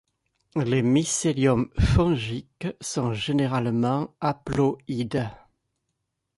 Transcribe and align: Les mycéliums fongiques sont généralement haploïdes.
Les 0.55 0.81
mycéliums 0.81 1.69
fongiques 1.79 2.65
sont 2.79 3.13
généralement 3.13 4.15
haploïdes. 4.19 5.29